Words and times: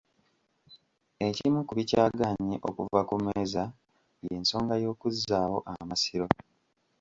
Ekimu 1.27 1.59
ku 1.67 1.73
bikyagaanye 1.77 2.55
okuva 2.69 3.01
ku 3.07 3.13
mmeeza 3.19 3.63
y'ensonga 4.23 4.73
y'okuzzaawo 4.83 5.57
Amasiro. 5.73 6.27